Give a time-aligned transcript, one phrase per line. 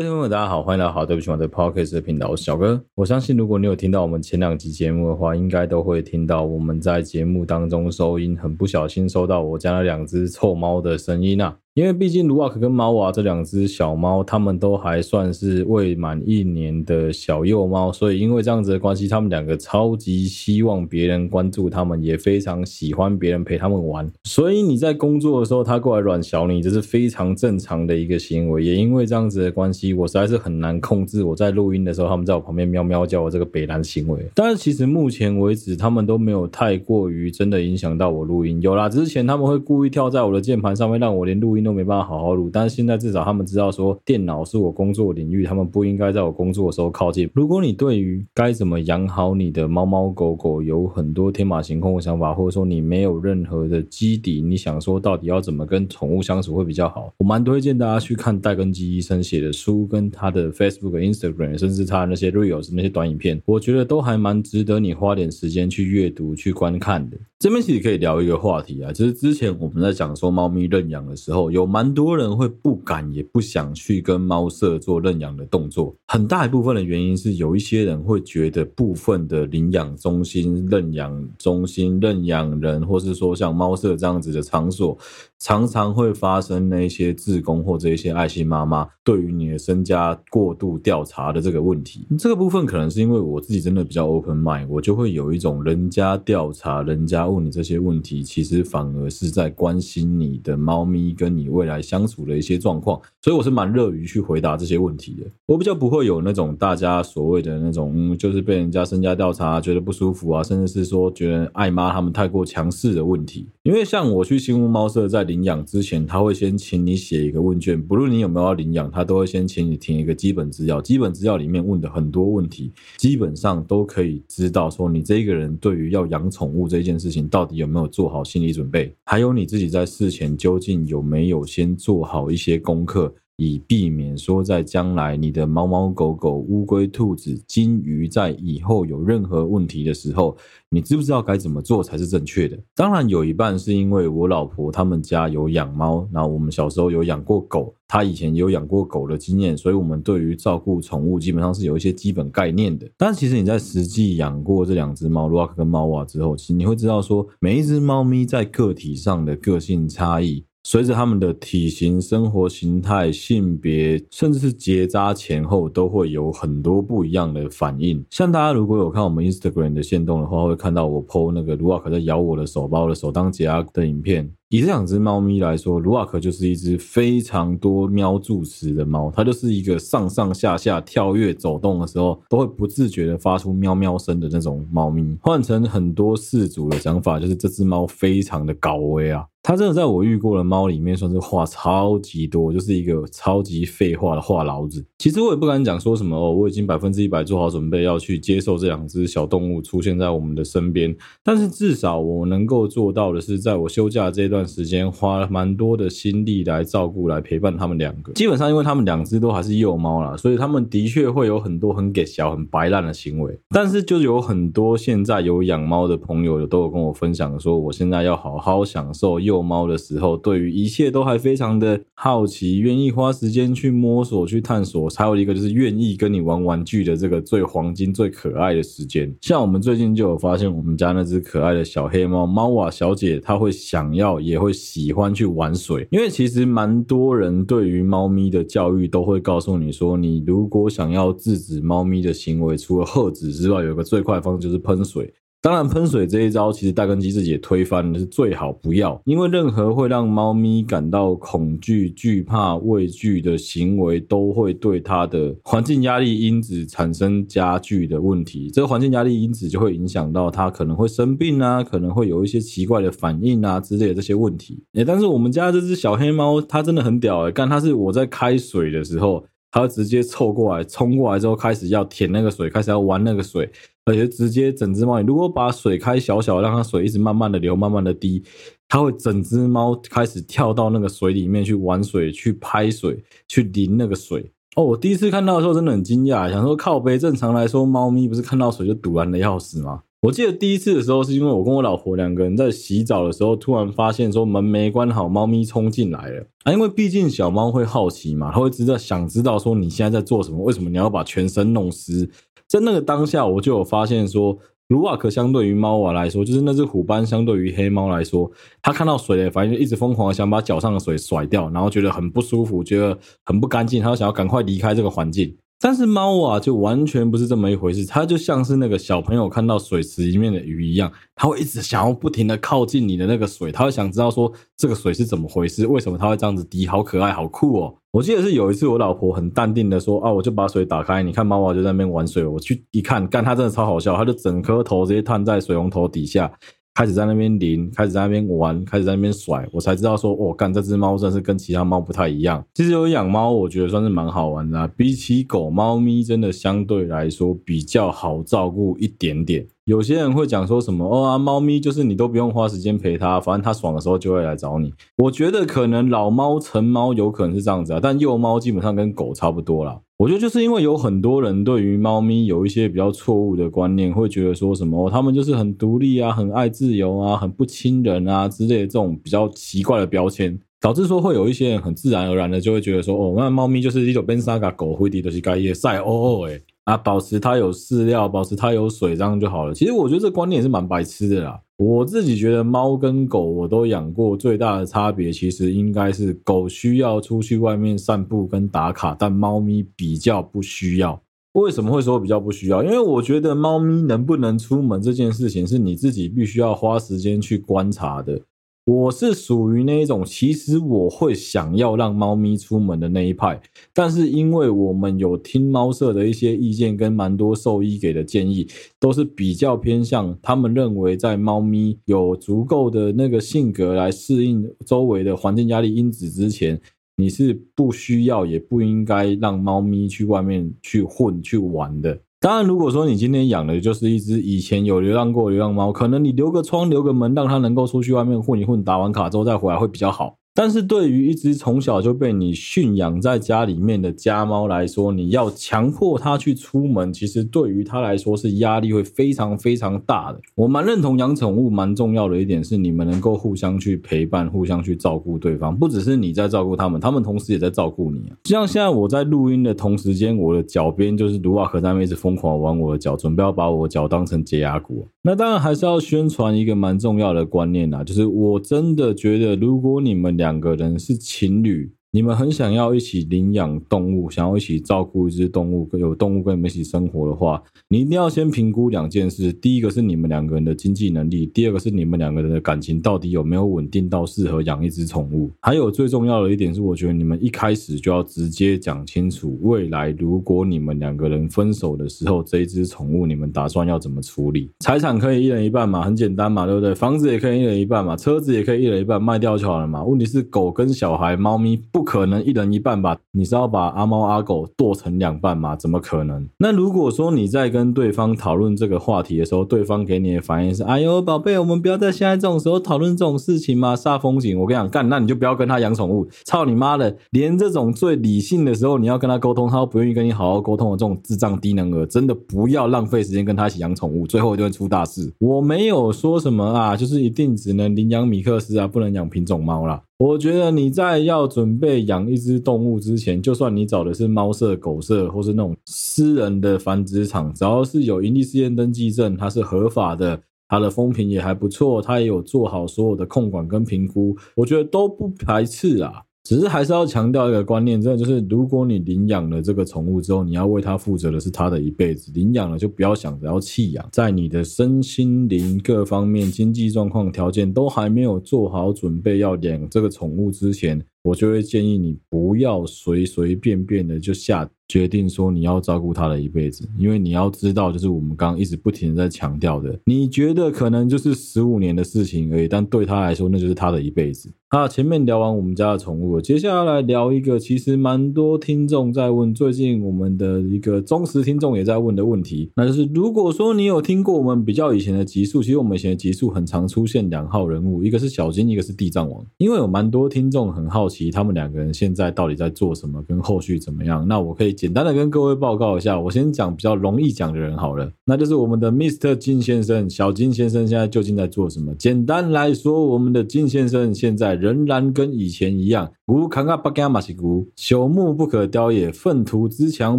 [0.00, 2.82] 位听众朋友，大家好，欢迎来到好对不起我的 Podcast 的频道，我是小哥。
[2.94, 11.54] 我相信如果你有听到我们前两集节目的话，应该都会听到我们在节目当中收音，很不小心收到我家的两只臭猫的声音啊。
[11.74, 24.10] 因为毕竟卢瓦克跟猫娃这两只小猫，它们都还算是未满一年的小幼猫，所以因为这样子的关系，它们两个超级希望别人关注它们，也非常喜欢别人陪它们玩。
[24.24, 28.64] 所以你在工作的时候，它过来软小你，这是非常正常的一个行为。
[28.64, 34.18] 也因为这样子的关系，我实在是很难控制我在录音的时候，它们在我旁边喵喵叫我这个北兰行为。
[34.34, 38.60] 但是其实目前为止，它们都没有太过于真的影响到我录音。
[38.60, 41.59] 有啦，之前他们会故意跳在我的键盘上面，让我连录音。
[41.62, 47.28] 都没办法好好录，但是现在至少他们知道说电脑是我工作领域，他们不应该在我工作的时候靠近。
[47.34, 67.18] 如果你对于该怎么养好你的猫猫狗狗有很多天马行空的想法，或者说你没有任何的基底，你想说到底要怎么跟宠物相处会比较好，我蛮推荐大家去看戴根基医生写的书，跟他的 Facebook、Instagram，甚至他那些 Reels 那些短影片，我觉得都还蛮值得你花点时间去阅读、去观看的。
[67.38, 71.49] 这边其实可以聊一个话题啊，就是之前我们在讲说猫咪认养的时候。
[71.50, 84.96] 有蛮多人会不敢也不想去跟猫舍做认养的动作，很大一部分的原因是有一些人会觉得部分的领养中心、认养中心、认养人，或是说像猫舍这样子的场所，
[85.40, 92.06] 常常会发生那些志工或者一些爱心妈妈对于你的身家过度调查的这个问题。
[92.18, 105.26] 这个部分可能是因为我自己真的比较 open mind，我就会有一种人家调查、人家问你这些问题，其实反而是在关心你的猫咪跟你未来相处的一些状况，所以我是蛮乐于去回答这些问题的。
[105.46, 113.48] 我比较不会有那种大家所谓的那种，嗯，就是被人家身家调查觉得不舒服啊，甚至是说觉得爱妈他们太过强势的问题。
[113.62, 120.82] 因为像我去新屋猫舍在领养之前，他会先请你写一个问卷，不论你有没有要领养，他都会先请你填一个基本资料。
[120.82, 133.14] 基本资料里面问的很多问题，基本上都可以知道说你这个人对于要养宠物这件事情到底有没有做好心理准备，还有你自己在事前究竟有没有先做好一些功课。
[133.42, 140.36] 以避免说在将来你的猫猫狗狗、乌龟、兔子、金鱼在以后有任何问题的时候，
[140.68, 142.58] 你知不知道该怎么做才是正确的？
[142.76, 152.86] 当然有一半是因为我老婆他们家有养猫，那我们小时候有养过狗，她以前有养过狗的经验，所以我们对于照顾宠物基本上是有一些基本概念的。
[152.98, 160.44] 但其实你在实际养过这两只猫，卢瓦克跟猫娃之后，其实你会知道说每一只猫咪在个体上的个性差异。
[160.62, 168.04] 随着他们的体型、生活形态、性别，甚至是结扎前后，都会有很多不一样的反应。
[168.10, 174.30] 像大家如果有看我们 Instagram 的线动的话，会看到我 po 那个卢瓦克在咬我的手，把我的手当结扎的影片。
[174.52, 185.16] 以这两只猫咪来说，卢瓦克就是一只非常多喵助词的猫，它就是一个上上下下跳跃走动的时候，都会不自觉的发出喵喵声的那种猫咪。
[185.20, 189.24] 换成很多饲主的想法，就是这只猫非常的高危啊！
[189.42, 194.84] 它真的在我遇过的猫里面算是话超级多，就是一个超级废话的话痨子。
[194.98, 200.94] 其实我也不敢讲说什么哦，我已经百分之一百做好准备要去接受这两只小动物出现在我们的身边，
[201.24, 204.39] 但是至少我能够做到的是，在我休假这段。
[204.40, 208.12] 段时间花了蛮多的心力来照顾、来陪伴他们两个。
[208.14, 213.38] 基本上，因为他们两只都还是幼猫啦，所以他们的确会有很多很给小、很白烂的行为。
[213.50, 224.88] 但是，就有很多现在有养猫的朋友都有跟我分享说，我现在要好好享受幼猫的时候，对于一切都还非常的好奇，愿意花时间去摸索、去探索。
[224.96, 229.14] 还有一个就是愿意跟你玩玩具的这个最黄金、最可爱的时间。
[229.20, 234.20] 像我们最近就有发现，我们家那只可爱的小黑猫猫娃小姐，她会想要。
[234.30, 245.12] 也会喜欢去玩水，因为其实蛮多人对于猫咪的教育都会告诉你说，你如果想要制止猫咪的行为，除了喝止之外，有个最快方式就是喷水。
[245.42, 258.50] 当然，喷水这一招其实戴根基自己也推翻了，是最好不要，因为任何会让猫咪感到恐惧、惧怕、畏惧的行为，都会对它的环境压力因子产生加剧的问题。
[258.50, 264.62] 这个环境压力因子就会影响到它可能会生病啊，可能会有一些奇怪的反应啊之类的这些问题。
[264.74, 273.50] 诶，但是我们家这只小黑猫，它真的很屌诶，干它是我在开水的时候，它直接凑过来，冲过来之后开始要舔那个水，开始要玩那个水。
[273.84, 278.22] 而且直接整只猫，你如果把水开小小，让它水一直慢慢的流，慢慢的滴，
[278.68, 284.32] 它会整只猫开始跳到那个水里面去玩水，去拍水，去淋那个水。
[284.56, 289.82] 哦，我第一次看到的时候真的很惊讶，想说靠背，正常来说，猫咪不是看到水就堵烂的要死吗？
[290.02, 296.52] 我记得第一次的时候，是因为我跟我老婆两个人在洗澡的时候，突然发现说门没关好，猫咪冲进来了啊！
[296.52, 302.08] 因为毕竟小猫会好奇嘛，它会知道想知道说你现在在做什么，为什么你要把全身弄湿？
[302.50, 304.36] 在那个当下，我就有发现说，
[304.66, 308.28] 卢瓦克相对于猫娃来说，就是那只虎斑相对于黑猫来说，
[308.60, 315.36] 它看到水的反应就一直疯狂的想把脚上的水甩掉，然后觉得很不舒服，觉得很不干净，它想要赶快离开这个环境。
[315.60, 317.86] 但是猫啊，就完全不是这么一回事。
[317.86, 327.76] 它就像是那个小朋友看到水池里面的鱼一样，它会一直想要不停的靠近你的那个水，它会想知道说这个水是怎么回事，为什么它会这样子滴，好可爱，好酷哦。
[327.92, 336.32] 我记得是有一次，我老婆很淡定的说：“啊，我就把水打开，你看猫啊就在那边玩水。”我去一看，干，它真的超好笑，它就整颗头直接探在水龙头底下。
[336.72, 342.42] 开始在那边淋，开始在那边玩，开始在那边甩，我才知道说，哦，干，这只猫真的是跟其他猫不太一样。
[342.54, 349.44] 其实有养猫，我觉得算是蛮好玩的，比起狗，猫咪真的相对来说比较好照顾一点点。
[349.70, 354.74] 有些人会讲说什么，哦啊，猫咪就是你都不用花时间陪它，反正它爽的时候就会来找你。
[354.96, 359.78] 我觉得可能老猫、成猫有可能是这样子啊，但幼猫基本上跟狗差不多啦。
[359.98, 379.54] 我觉得就是因为有很多人对于猫咪有一些比较错误的观念，会觉得说什么，它们就是很独立啊，很爱自由啊，很不亲人啊之类的这种比较奇怪的标签，导致说会有一些人很自然而然的就会觉得说，哦，那猫咪就是一种变沙嘎狗，灰地都是该叶赛哦哦诶啊，保持它有饲料，保持它有水，这样就好了。
[379.54, 381.40] 其实我觉得这观念也是蛮白痴的啦。
[381.56, 391.00] 我自己觉得猫跟狗我都养过，最大的差别其实应该是狗需要出去外面散步跟打卡，但猫咪比较不需要。
[391.32, 392.62] 为什么会说比较不需要？
[392.62, 398.20] 因为我觉得猫咪能不能出门这件事情是你自己必须要花时间去观察的。
[398.64, 403.40] 我是属于那一种，其实我会想要让猫咪出门的那一派，
[403.72, 408.46] 但是因为我们有听猫舍的一些意见，跟蛮多兽医给的建议，
[408.78, 416.60] 都是比较偏向他们认为在猫咪有足够的那个性格来适应周围的环境压力因子之前，
[416.96, 421.98] 你是不需要也不应该让猫咪去外面去混去玩的。
[422.22, 430.19] 当然，如果说你今天养的就是一只以前有流浪过流浪猫，可能你留个窗、留个门，让它能够出去外面混一混，打完卡之后再回来会比较好。
[430.34, 440.20] 但是对于一只从小就被你驯养在家里面的家猫来说，你要强迫它去出门，其实对于它来说是压力会非常非常大的。
[440.36, 448.16] 我蛮认同养宠物蛮重要的一点是，你们能够互相去陪伴，互相去照顾对方，不只是你在照顾他们，他们同时也在照顾你啊。
[448.22, 454.86] 就像现在我在录音的同时间，我的脚边就是卢瓦克在那边一直疯狂玩我的脚，准备要把我脚当成解压骨。
[455.02, 461.74] 那当然还是要宣传一个蛮重要的观念啊，就是我真的觉得，如果你们两个人是情侣。
[461.92, 469.32] 你们很想要一起领养动物，想要一起照顾一只动物，有动物跟你们一起生活的话，你一定要先评估两件事。
[469.32, 475.32] 第一个是你们两个人的经济能力，第二个是你们两个人的感情到底有没有稳定到适合养一只宠物。
[475.40, 484.48] 还有最重要的一点是，我觉得你们一开始就要直接讲清楚，未来如果你们两个人分手的时候，这一只宠物你们打算要怎么处理？
[484.60, 486.72] 财产可以一人一半嘛，很简单嘛，对不对？
[486.72, 489.82] 房子也可以一人一半嘛，车子也可以一人一半，卖掉就好了嘛。
[489.82, 491.79] 问题是狗跟小孩、猫咪不。
[491.80, 492.98] 不可能一人一半吧？
[493.12, 495.56] 你是要把阿猫阿狗剁成两半吗？
[495.56, 496.28] 怎么可能？
[496.36, 506.06] 那如果说你在跟对方讨论这个话题的时候，对方给你的反应是：“哎呦，宝贝，我们不要在现在这种时候讨论这种事情嘛，煞风景。”我跟你讲，干，那你就不要跟他养宠物。
[506.26, 506.94] 操你妈的！
[507.12, 515.10] 连这种最理性的时候，你要跟他沟通，他都不愿意跟你好好沟通的这种智障低能儿，真的不要浪费时间跟他一起养宠物，最后就会出大事。
[515.18, 519.80] 我没有说什么啊，就是一定只能领养米克斯啊，不能养品种猫啦。
[520.00, 535.92] 我觉得你在要准备养一只动物之前，就算你找的是猫舍、狗舍，或是那种私人的繁殖场，只要是有营利事业登记证，它是合法的，它的风评也还不错，它也有做好所有的控管跟评估，我觉得都不排斥啊。
[536.22, 542.12] 只是还是要强调一个观念，真的就是，如果你领养了这个宠物之后，你要为它负责的是它的一辈子。
[542.12, 564.32] 领养了就不要想着要弃养，在你的身心灵各方面、经济状况条件都还没有做好准备要养这个宠物之前，我就会建议你不要随随便便的就下决定说你要照顾它的一辈子，因为你要知道，就是我们刚刚一直不停的在强调的，你觉得可能就是十五年的事情而已，但对他来说那就是他的一辈子。
[564.52, 584.04] 好，前面聊完我们家的宠物，接下来聊一个其实蛮多听众在问，最近我们的一个忠实听众也在问的问题，那就是如果说你有听过我们比较以前的集数，其实我们以前的集数很常出现两号人物，一个是小金，一个是地藏王，因为有蛮多听众很好奇，他们两个人现在到底在做什么，跟后续怎么样。
[584.08, 589.16] 那我可以简单的跟各位报告一下，我先讲比较容易讲的人好了，那就是我们的 Mr.
[589.16, 591.74] 金先生，小金先生现在究竟在做什么？
[591.76, 599.98] 简单来说，我们的金先生现在仍然跟以前一样，无扛啊不干嘛是无，朽木不可雕也，粪土之墙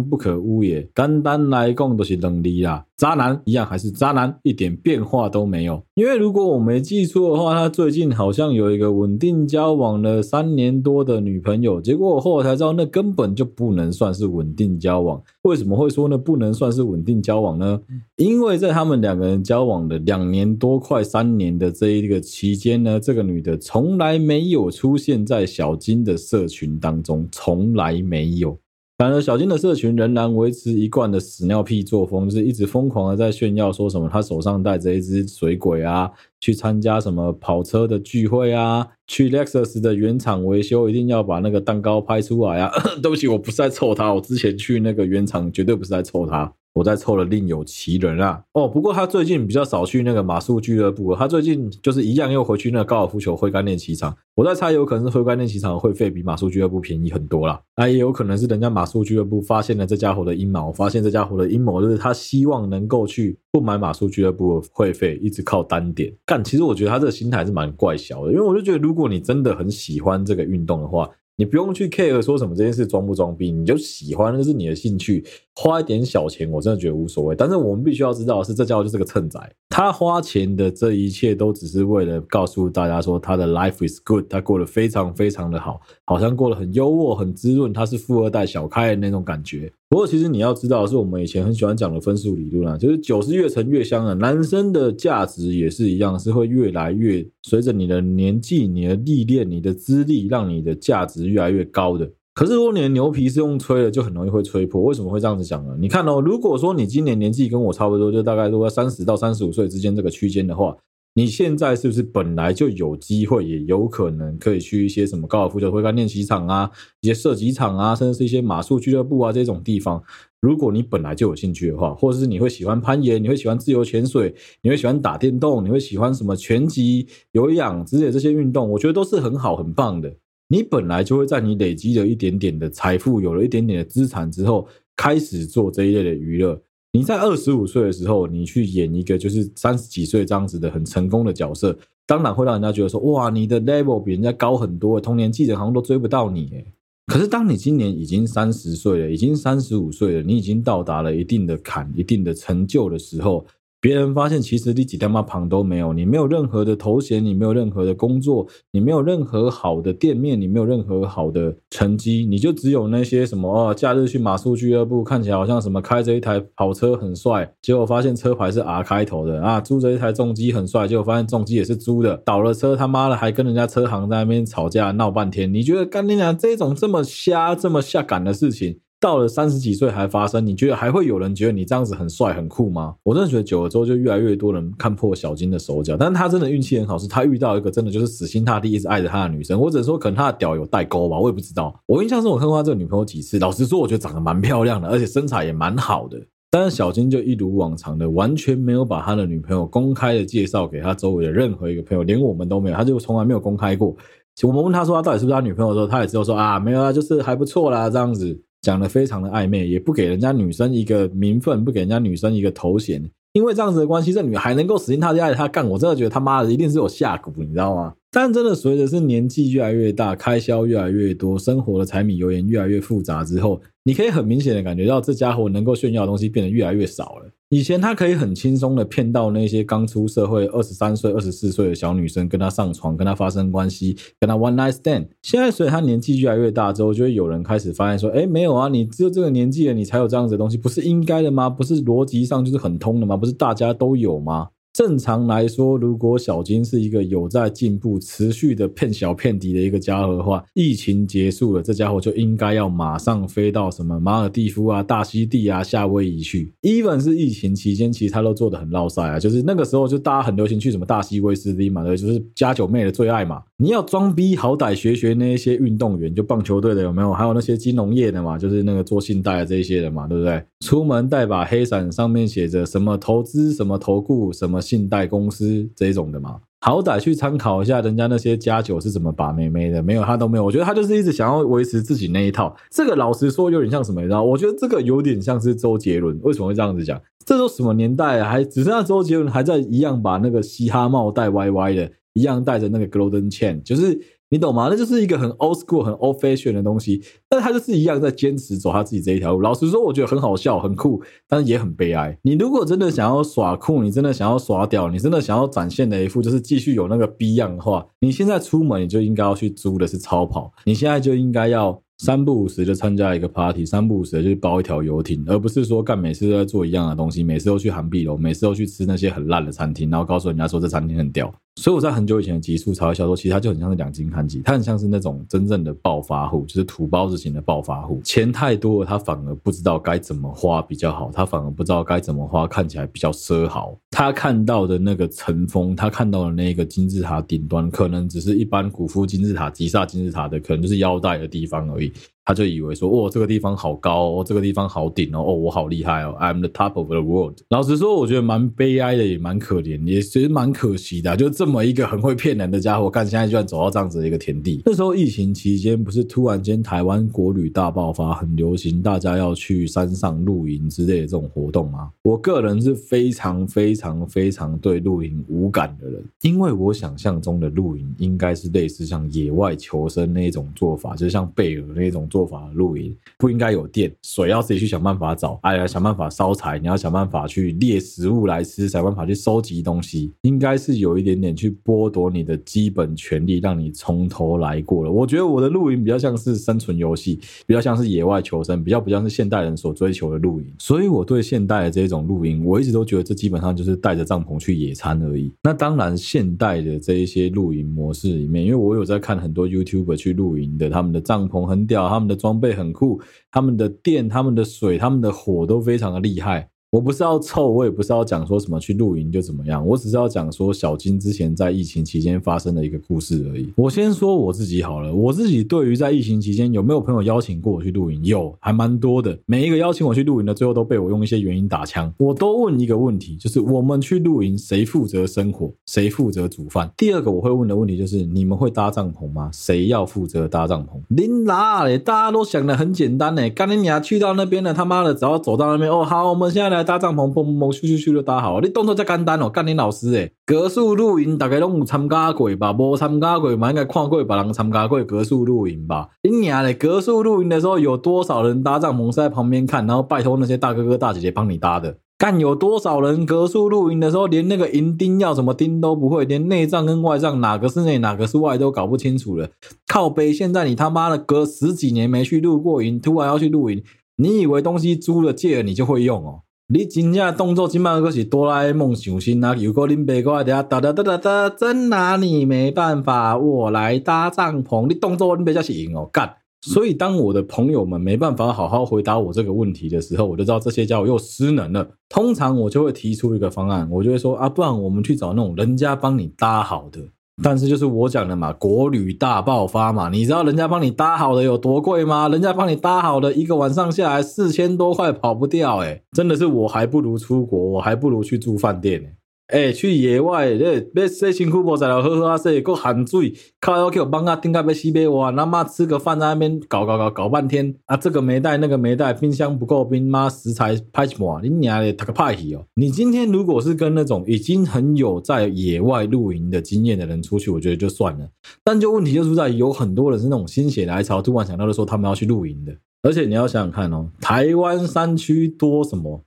[0.00, 0.88] 不可污也。
[0.94, 5.82] 单单来讲都是能力啦，渣男一样还是渣男，一点变化都没有。
[5.94, 15.22] 因为如果我没记错的话，他最近好像有一个稳定交往了三年多的女朋友，结果我后来才知道，那根本就不能算是稳定交往。
[15.42, 16.16] 为什么会说呢？
[16.16, 17.78] 不能算是稳定交往呢？
[18.16, 28.56] 因为在他们两个人交往的两年多、快三年的这一个期间呢，这个女的从来没有出现在小金的社群当中，从来没有。
[29.02, 42.70] 然而小金的社群仍然维持一贯的屎尿屁作风，就是一直疯狂的在炫耀，说什么他手上带着一只水鬼啊，去参加什么跑车的聚会啊，去 Lexus 的原厂维修，一定要把那个蛋糕拍出来啊。
[43.02, 46.52] 对不起，我不是在臭他，我之前去那个原厂绝对不是在臭他。
[46.74, 48.42] 我在凑了另有其人啊！
[48.54, 54.16] 哦，不过他最近比较少去那个马术俱乐部，他最近就是一样又回去那个高尔夫球挥杆练习场。
[54.34, 57.60] 我在猜，有可能是挥杆练习场的会费比马术俱乐部便宜很多啦。
[57.76, 66.42] 那也有可能是人家马术俱乐部发现了这家伙的阴谋，发现这家伙的阴谋就是他希望能够去不买马术俱乐部的会费，一直靠单点干。
[66.42, 71.08] 其实我觉得他这个心态是蛮怪小的，因为我就觉得如果你真的很喜欢这个运动的话。
[71.42, 75.24] 你不用去 care 说什么这件事装不装逼，你就喜欢，那是你的兴趣，
[75.56, 77.34] 花一点小钱，我真的觉得无所谓。
[77.34, 89.72] 但是我们必须要知道的是，这家伙就是个蹭仔，他花钱的这一切都只是为了告诉大家说他的 life is good，他过得非常非常的好，好像过得很优渥、很滋润，他是富二代小开的那种感觉。
[89.92, 94.14] 不过，其实你要知道是，我们以前很喜欢讲的分数理论啊，就是酒是越陈越香的。
[94.14, 102.10] 男生的价值也是一样，是会越来越随着你的年纪、你的历练、你的资历，让你的价值越来越高的。
[102.32, 104.80] 可是，如果你的牛皮是用吹的，就很容易会吹破。
[104.80, 105.76] 为什么会这样子讲呢？
[105.78, 110.74] 你看哦，如果说你今年年纪跟我差不多，就大概都在三十到三十五岁之间这个区间的话。
[111.14, 116.70] 你现在是不是本来就有机会，也有可能可以去一些什么高尔夫球挥杆练习场啊，
[117.02, 120.02] 一些射击场啊，甚至是一些马术俱乐部啊这种地方？
[120.40, 130.16] 如果你本来就有兴趣的话，或者是你会喜欢攀岩，你会喜欢自由潜水，你会喜欢打电动，你会喜欢什么拳击、有氧之类的这些运动，我觉得都是很好很棒的。
[130.48, 134.66] 你本来就会在你累积了一点点的财富，有了一点点的资产之后，
[134.96, 136.60] 开始做这一类的娱乐。
[136.92, 146.66] 你在二十五岁的时候，你去演一个就是三十几岁这样子的很成功的角色，当然会让人家觉得说，哇，你的 level 比人家高很多，同年纪的好像都追不到你耶。
[147.06, 153.44] 可是当你今年已经三十岁了，已经三十五岁了，你已经到达了一定的坎，一定的成就的时候。
[153.82, 178.78] 别人发现，其实你几他妈旁都没有，你没有任何的头衔，你没有任何的工作，你没有任何好的店面，你没有任何好的成绩，你就只有那些什么哦，假日去马术俱乐部，看起来好像什么开着一台跑车很帅，结果发现车牌是 R 开头的啊，租着一台重机很帅，结果发现重机也是租的，倒了车他妈的还跟人家车行在那边吵架闹半天，你觉得干你娘这种这么瞎这么下感的事情？
[179.02, 182.94] 到了三十几岁还发生，你觉得还会有人觉得你这样子很帅很酷吗？
[183.02, 191.74] 我真的觉得久了之后就越来越多人看破小金的手脚，但是他真的运气很好，是他遇到一个真的就是死心塌地一直爱着他的女生，或者说可能他的屌有代沟吧，我也不知道。
[191.86, 196.16] 我印象中我看过他这个女朋友几次，老实说我觉得长得蛮漂亮的，而且身材也蛮好的。
[196.48, 203.96] 但是小金就一如往常的完全没有把他的女朋友公开的介绍给他周围的任何一个朋友，连我们都没有，他就从来没有公开过。
[204.42, 208.40] 我们问他说他到底是不是他女朋友的时候，他也只有说啊没有啊，就是还不错啦这样子。
[208.62, 213.02] 讲的非常的暧昧，也不给人家女生一个名分，不给人家女生一个头衔，
[213.32, 217.92] 因为这样子的关系，这女孩能够死心塌地爱他干，我真的觉得他妈的一定是有下蛊，你知道吗？
[218.12, 223.60] 但真的随着是年纪越来越大，开销越来越多，生活的柴米油盐越来越复杂之后。
[223.84, 227.28] 你可以很明显的感觉到，这家伙能够炫耀的东西变得越来越少了。
[227.52, 235.08] 以前他可以很轻松的骗到那些刚出社会二十三岁、二十四岁的小女生，跟他上床，跟他发生关系，跟他 one night stand。
[235.20, 241.50] 现在随着他年纪越来越大之后，就会有人开始发现说：“哎，没有啊，你只有这个年纪了，你才有这样子的东西，不是应该的吗？
[241.50, 243.18] 不是逻辑上就是很通的吗？
[243.18, 256.50] 不是大家都有吗？”正常来说，如果小金是一个有在进步、持续的骗小骗敌的一个家伙的话，疫情结束了，这家伙就应该要马上飞到什么马尔地夫啊、大溪地啊、夏威夷去。
[256.62, 263.42] even 是疫情期间，其实他都做的很烙赛啊，就是那个时候就大家很流行去什么大溪威斯汀嘛，对，就是加九妹的最爱嘛。
[263.58, 267.12] 你要装逼，好歹学学那些运动员，就棒球队的有没有？
[267.12, 270.42] 还有那些金融业的嘛，就是那个做信贷的这些人嘛，对不对？
[270.60, 274.61] 出门带把黑伞，上面写着什么投资、什么投顾、什么。
[274.62, 280.44] 信贷公司这种的嘛，好歹去参考一下人家那些家酒是怎么把妹妹的，没有他都没有。
[280.44, 282.56] 我觉得他就是一直想要维持自己那一套。
[282.70, 284.00] 这个老实说有点像什么？
[284.00, 284.22] 你知道？
[284.22, 286.18] 我觉得这个有点像是周杰伦。
[286.22, 286.98] 为什么会这样子讲？
[287.26, 288.30] 这都什么年代啊？
[288.30, 294.00] 还只剩下周杰伦还在一样把那个嘻哈帽戴歪歪的，一样戴着那个 golden chain，就是。
[294.32, 294.68] 你懂吗？
[294.70, 299.42] 那就是一个很 old school、很 old fashion 的东西，但是他就是一样在坚持走他自己这一条路。
[299.42, 302.18] 老实说，我觉得很好笑、很酷，但是也很悲哀。
[302.22, 311.82] 你如果真的想要耍酷，你真的想要耍屌，你真的想要展现的一副就是继续有那个逼样的话，你现在出门你就应该要去租的是超跑，你现在就应该要。
[311.98, 321.32] 三不五时就参加一个 party，三不五时就去包一条游艇，而不是说干每次都在做一样的东西，每次都去韩碧楼，每次都去吃那些很烂的餐厅，然后告诉人家说这餐厅很屌。
[321.56, 333.76] 所以我在很久以前的集数才会笑说，其实他就很像是两津勘吉，他很像是那种真正的暴发户，就是土包子型的暴发户，钱太多了，他反而不知道该怎么花比较好，他反而不知道该怎么花看起来比较奢豪。
[333.90, 341.92] 他看到的那个尘封，他看到的那个金字塔顶端，可能只是一般古夫金字塔、吉萨金字塔的，可能就是腰带的地方而已。
[342.24, 347.38] 他就以为说，哦，这个地方好高哦，这个地方好顶哦，哦，我好厉害哦，I'm the top of the world。
[347.48, 351.16] 老实说，我觉得蛮悲哀的，也蛮可怜，也其实蛮可惜的。
[351.16, 354.62] 就这么一个很会骗人的家伙，干现在居然走到这样子的一个田地。
[354.64, 361.90] 那时候疫情期间，不是突然间台湾国旅大爆发，很流行，大家要去山上露营之类的这种活动吗？
[362.02, 372.08] 我个人是非常非常非常对露营无感的人，因为我想象中的露营应该是类似像野外求生那种做法，就像贝尔那种。
[372.12, 384.92] 做法露营不应该有电，水要自己去想办法找，哎呀，想办法烧柴，你要想办法去猎食物来吃，想办法去收集东西，应该是有一点点去剥夺你的基本权利，让你从头来过了。
[384.92, 390.46] 我觉得我的露营比较像是生存游戏，比较像是野外求生，比较不像是现代人所追求的露营。
[390.58, 395.32] 所以我对现代的这种露营，我一直都觉得这基本上就是带着帐篷去野餐而已。
[395.42, 406.50] 那当然，现代的这一些露营模式里面，因为我有在看很多 YouTuber 去露营的，他们的帐篷很屌，他他们的装备很酷，他们的电、他们的水、他们的火都非常的厉害。
[406.72, 413.52] 我不是要臭，我也不是要讲说什么去露营就怎么样，我只是要讲说小金之前在疫情期间发生的一个故事而已。
[413.54, 419.18] 我先说我自己好了，我自己对于在疫情期间有没有朋友邀请过我去露营，有，还蛮多的。
[419.26, 421.92] 每一个邀请我去露营的，最后都被我用一些原因打枪。
[421.98, 426.72] 我都问一个问题，就是我们去露营，谁负责生火，谁负责煮饭？
[426.78, 429.28] 第二个我会问的问题就是，你们会搭帐篷吗？
[429.30, 430.80] 谁要负责搭帐篷？
[430.96, 431.76] 恁哪嘞？
[431.76, 436.61] 大家都想的很简单呢，干你娘去到那边了，他妈的，只要走到那边，哦，好，我们现在来。
[436.62, 438.40] 搭帐篷，砰砰砰，咻咻咻就搭好。
[438.40, 440.12] 你动作再简单哦，干你老师诶。
[440.24, 442.52] 格数露营大概拢有参加过吧？
[442.52, 445.90] 无参加过嘛，应该看过别人参加过格数露营吧？
[446.02, 446.54] 你娘嘞！
[446.54, 451.78] 格数露营的时候，有多少人搭帐篷是在旁边看，然后拜托那些大哥哥大姐姐帮你搭的？
[451.98, 459.28] 干有多少人格数露营的时候，连那个营钉要怎么钉都不会，连内帐跟外帐哪个是内哪个是外都搞不清楚了。
[459.68, 463.62] 靠北，现在你他妈的隔十几年没去露过营，突然要去露营，
[463.98, 466.22] 你以为东西租了借了你就会用哦？
[466.54, 469.34] 你真正动作今晚可是哆啦 A 梦上身啊！
[469.34, 473.16] 如果恁别个在哒哒哒哒哒，真拿你没办法。
[473.16, 476.14] 我来搭帐篷，你动作恁别才是赢哦干。
[476.42, 481.66] 所以当我的朋友们没办法好好回答我这个问题的时候，我就知道这些家伙又失能了。
[481.88, 486.80] 通常我就会提出一个方案，我就会说啊，不然我们去找那种人家帮你搭好的。
[487.20, 492.08] 但是就是我讲的嘛，国旅大爆发嘛，你知道人家帮你搭好的有多贵吗？
[492.08, 498.96] 人家帮你搭好的一个晚上下来四千多块，跑不掉诶，真的是我还不如出国，我还不如去住饭店
[499.32, 499.48] 诶。
[499.48, 511.18] 哎，去野外，这要洗辛苦无在了，好好啊洗，搁含水，靠要求帮啊，顶个要死要活，他妈吃个饭在那边搞搞搞搞半天啊，这个没带，那个没带，冰箱不够冰，妈食材拍什么？
[511.22, 512.44] 你娘的，他个派系哦！
[512.54, 518.06] 你今天如果是跟那种已经很有在野外露营的经验的人出去，我觉得就算了。
[518.44, 526.02] 但就问题就出在有很多人是那种心血来潮，突然想到的说他们要去露营的，而且你要想想看哦，台湾山区多什么？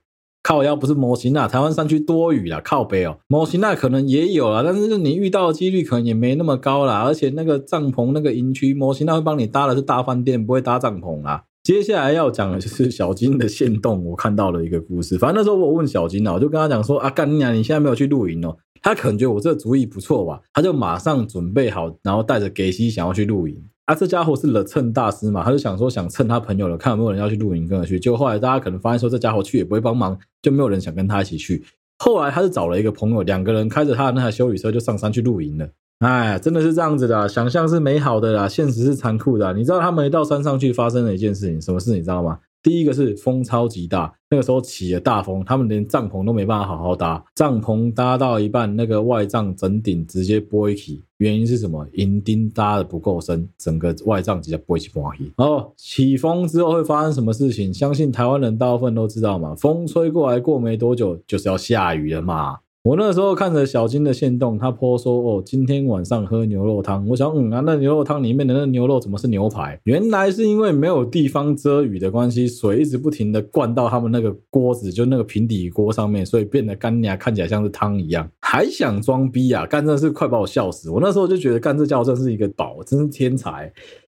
[0.46, 7.02] 靠腰不是模型啊，台湾山区多雨啦，靠北哦，模型那可能也有啦，但是你遇到的几率可能也没那么高啦。
[7.02, 11.42] 而且那个帐篷那个营区，模型那会帮你搭的是大饭店，不会搭帐篷啦。
[11.64, 15.18] 接下来要讲的就是小金的限动，我看到了一个故事。
[15.18, 18.56] 反正那时候我问小金啊，我就跟他讲说啊，干娘，你现在没有去露营哦。
[18.80, 23.60] 他可能觉得我这个主意不错吧，他就马上准备好，然后带着给西想要去露营。
[23.86, 27.98] 啊，这家伙是了蹭大师嘛，他就想说想蹭他朋友了，看有没有人要去露营跟着去。
[28.00, 31.64] 结果后来大家可能发现说这家伙去也不会帮忙，就没有人想跟他一起去。
[31.98, 35.68] 后来他是找了一个朋友，两个人开着他的那台休旅车就上山去露营了。
[36.00, 39.54] 哎，真的是这样子的，想象是美好的啦，现实是残酷的。
[39.54, 42.40] 你知道他们一到山上去发生了一件事情，什么事你知道吗？
[42.66, 51.86] 第一个是风超级大，那个时候起了大风，他们连帐篷都没办法好好搭，帐篷搭到一半，那个外帐整顶直接剥起，原因是什么？
[51.92, 55.32] 营钉搭的不够深，整个外帐直接剥起剥起。
[55.36, 57.72] 哦，起风之后会发生什么事情？
[57.72, 62.58] 相信台湾人大部分都知道嘛，风吹过来过没多久就是要下雨了嘛。
[62.86, 69.76] 我那时候看着小金的限动，他 po 说：“哦，今天晚上喝牛肉汤。”我想，嗯啊，那牛肉汤里面的那牛肉怎么是牛排？
[69.82, 78.30] 原来是因为没有地方遮雨的关系，水一直不停的灌到他们那个锅子，就那个平底锅上面，所以变得干呀，看起来像是汤一样。
[78.40, 79.66] 还想装逼啊？
[79.66, 80.88] 干，真的是快把我笑死！
[80.88, 83.72] 我那时候就觉得，干这家伙真是一个宝，真是天才。